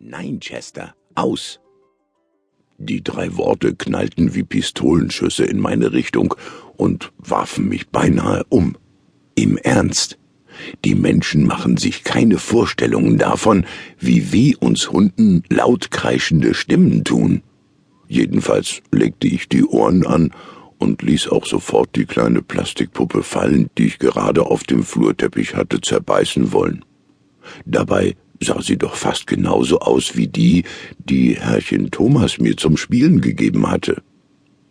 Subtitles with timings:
[0.00, 1.58] Nein, Chester, aus.
[2.78, 6.36] Die drei Worte knallten wie Pistolenschüsse in meine Richtung
[6.76, 8.76] und warfen mich beinahe um.
[9.34, 10.16] Im Ernst.
[10.84, 13.66] Die Menschen machen sich keine Vorstellungen davon,
[13.98, 17.42] wie weh uns Hunden laut kreischende Stimmen tun.
[18.06, 20.32] Jedenfalls legte ich die Ohren an
[20.78, 25.80] und ließ auch sofort die kleine Plastikpuppe fallen, die ich gerade auf dem Flurteppich hatte
[25.80, 26.84] zerbeißen wollen.
[27.66, 30.64] Dabei sah sie doch fast genauso aus wie die,
[30.98, 34.02] die Herrchen Thomas mir zum Spielen gegeben hatte.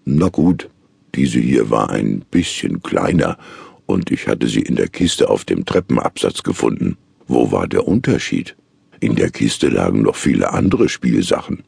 [0.06, 0.70] Na gut,
[1.16, 3.38] diese hier war ein bisschen kleiner,
[3.86, 6.98] und ich hatte sie in der Kiste auf dem Treppenabsatz gefunden.
[7.28, 8.56] Wo war der Unterschied?
[9.00, 11.64] In der Kiste lagen noch viele andere Spielsachen.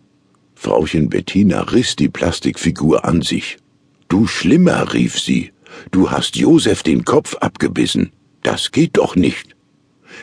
[0.56, 3.58] Frauchen Bettina riss die Plastikfigur an sich.
[4.10, 5.52] Du Schlimmer, rief sie.
[5.92, 8.12] Du hast Josef den Kopf abgebissen.
[8.44, 9.56] Das geht doch nicht.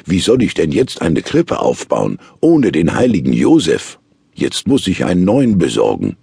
[0.05, 3.99] Wie soll ich denn jetzt eine Krippe aufbauen, ohne den heiligen Josef?
[4.35, 6.17] Jetzt muss ich einen neuen besorgen.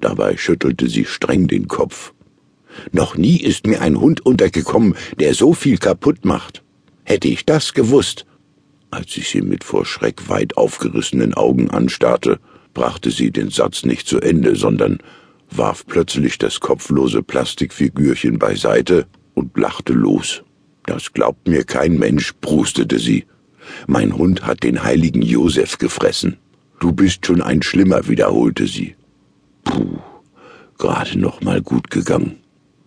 [0.00, 2.12] Dabei schüttelte sie streng den Kopf.
[2.92, 6.62] Noch nie ist mir ein Hund untergekommen, der so viel kaputt macht.
[7.04, 8.26] Hätte ich das gewusst.
[8.90, 12.38] Als ich sie mit vor Schreck weit aufgerissenen Augen anstarrte,
[12.74, 14.98] brachte sie den Satz nicht zu Ende, sondern
[15.50, 20.42] warf plötzlich das kopflose Plastikfigürchen beiseite und lachte los.
[20.84, 23.24] Das glaubt mir kein Mensch, prustete sie.
[23.86, 26.36] Mein Hund hat den heiligen Josef gefressen.
[26.80, 28.94] Du bist schon ein Schlimmer, wiederholte sie.
[29.64, 29.98] Puh,
[30.78, 32.36] gerade noch mal gut gegangen.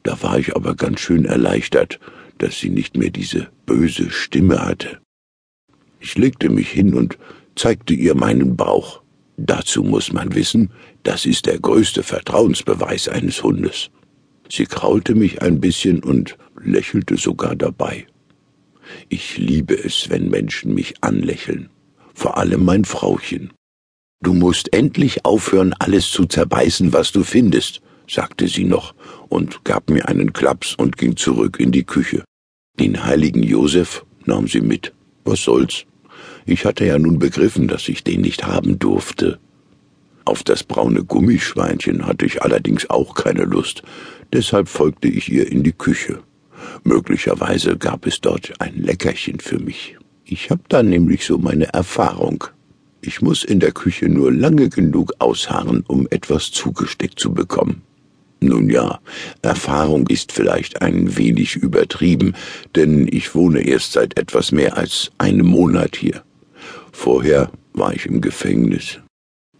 [0.03, 1.99] Da war ich aber ganz schön erleichtert,
[2.37, 4.99] dass sie nicht mehr diese böse Stimme hatte.
[5.99, 7.17] Ich legte mich hin und
[7.55, 9.01] zeigte ihr meinen Bauch.
[9.37, 10.69] Dazu muss man wissen,
[11.03, 13.89] das ist der größte Vertrauensbeweis eines Hundes.
[14.49, 18.08] Sie kraulte mich ein bisschen und lächelte sogar dabei.
[19.09, 21.69] Ich liebe es, wenn Menschen mich anlächeln,
[22.14, 23.52] vor allem mein Frauchen.
[24.22, 28.95] Du musst endlich aufhören, alles zu zerbeißen, was du findest, sagte sie noch
[29.30, 32.23] und gab mir einen Klaps und ging zurück in die Küche.
[32.80, 34.93] Den heiligen Josef nahm sie mit.
[35.26, 35.86] Was soll's?
[36.45, 39.39] Ich hatte ja nun begriffen, dass ich den nicht haben durfte.
[40.26, 43.83] Auf das braune Gummischweinchen hatte ich allerdings auch keine Lust,
[44.33, 46.21] deshalb folgte ich ihr in die Küche.
[46.83, 49.98] Möglicherweise gab es dort ein Leckerchen für mich.
[50.26, 52.45] Ich hab da nämlich so meine Erfahrung.
[53.02, 57.83] Ich muss in der Küche nur lange genug ausharren, um etwas zugesteckt zu bekommen.
[58.39, 58.99] Nun ja,
[59.42, 62.36] Erfahrung ist vielleicht ein wenig übertrieben,
[62.76, 66.23] denn ich wohne erst seit etwas mehr als einem Monat hier.
[66.92, 68.99] Vorher war ich im Gefängnis.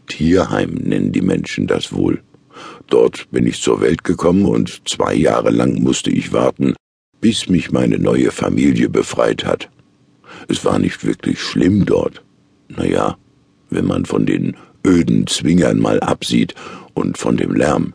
[0.07, 2.22] Tierheim nennen die Menschen das wohl.
[2.88, 6.75] Dort bin ich zur Welt gekommen und zwei Jahre lang musste ich warten,
[7.22, 9.69] bis mich meine neue Familie befreit hat.
[10.47, 12.23] Es war nicht wirklich schlimm dort.
[12.69, 13.17] Naja,
[13.69, 14.55] wenn man von den
[14.85, 16.53] öden Zwingern mal absieht
[16.94, 17.94] und von dem Lärm.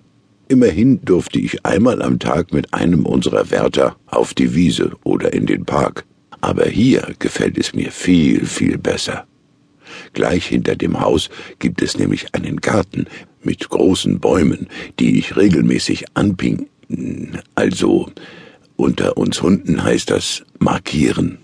[0.48, 5.46] Immerhin durfte ich einmal am Tag mit einem unserer Wärter auf die Wiese oder in
[5.46, 6.04] den Park.
[6.42, 9.26] Aber hier gefällt es mir viel, viel besser.
[10.12, 13.06] Gleich hinter dem Haus gibt es nämlich einen Garten
[13.42, 14.68] mit großen Bäumen,
[14.98, 16.66] die ich regelmäßig anping.
[17.54, 18.10] Also,
[18.76, 21.38] unter uns Hunden heißt das markieren.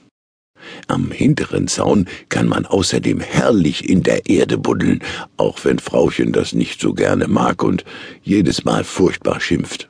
[0.86, 5.02] Am hinteren Zaun kann man außerdem herrlich in der Erde buddeln,
[5.36, 7.84] auch wenn Frauchen das nicht so gerne mag und
[8.22, 9.88] jedes Mal furchtbar schimpft.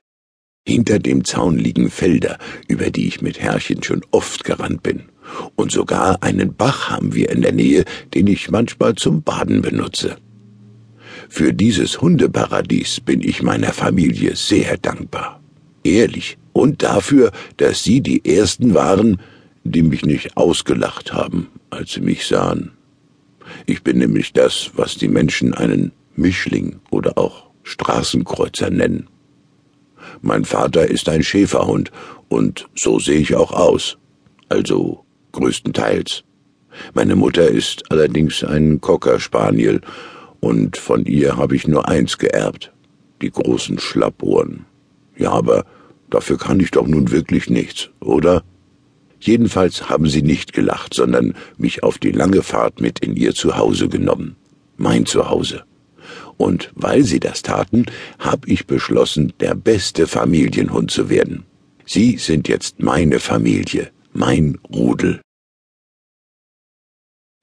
[0.67, 5.05] Hinter dem Zaun liegen Felder, über die ich mit Herrchen schon oft gerannt bin.
[5.57, 7.85] Und sogar einen Bach haben wir in der Nähe,
[8.15, 10.19] den ich manchmal zum Baden benutze.
[11.31, 15.41] Für dieses Hundeparadies bin ich meiner Familie sehr dankbar.
[15.85, 16.39] Ehrlich.
[16.59, 19.21] Und dafür, dass Sie die Ersten waren,
[19.63, 22.73] die mich nicht ausgelacht haben, als sie mich sahen.
[23.67, 29.07] Ich bin nämlich das, was die Menschen einen Mischling oder auch Straßenkreuzer nennen.
[30.21, 31.93] Mein Vater ist ein Schäferhund,
[32.29, 33.97] und so sehe ich auch aus.
[34.49, 36.25] Also größtenteils.
[36.93, 39.81] Meine Mutter ist allerdings ein Cocker Spaniel,
[40.41, 42.73] und von ihr habe ich nur eins geerbt,
[43.23, 44.65] die großen Schlappohren.
[45.17, 45.65] Ja, aber
[46.11, 48.45] dafür kann ich doch nun wirklich nichts, oder?
[49.21, 53.89] Jedenfalls haben sie nicht gelacht, sondern mich auf die lange Fahrt mit in ihr Zuhause
[53.89, 54.37] genommen.
[54.77, 55.65] Mein Zuhause.
[56.37, 57.87] Und weil sie das taten,
[58.21, 61.45] hab ich beschlossen, der beste Familienhund zu werden.
[61.85, 65.21] Sie sind jetzt meine Familie, mein Rudel.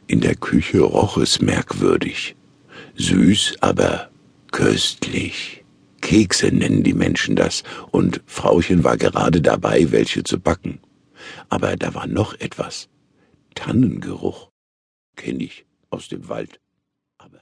[0.08, 2.36] In der Küche roch es merkwürdig.
[2.96, 4.10] Süß, aber
[4.52, 5.65] köstlich.
[6.06, 10.80] Kekse nennen die Menschen das, und Frauchen war gerade dabei, welche zu backen.
[11.50, 12.90] Aber da war noch etwas.
[13.56, 14.52] Tannengeruch.
[15.16, 16.60] Kenn ich aus dem Wald.